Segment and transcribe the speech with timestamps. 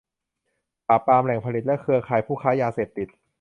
[0.87, 3.07] ปราบปรามแหล่งผลิตและเครือข่ายผู้ค้ายาเสพติด